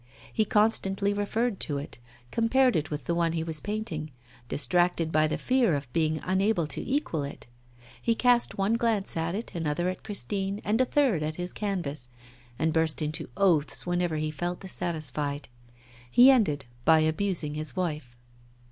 [0.33, 1.99] He constantly referred to it,
[2.31, 4.09] compared it with the one he was painting,
[4.49, 7.45] distracted by the fear of being unable to equal it.
[8.01, 12.09] He cast one glance at it, another at Christine, and a third at his canvas,
[12.57, 15.49] and burst into oaths whenever he felt dissatisfied.
[16.09, 18.17] He ended by abusing his wife.